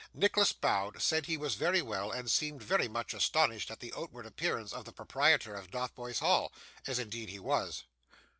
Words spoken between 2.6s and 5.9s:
very much astonished at the outward appearance of the proprietor of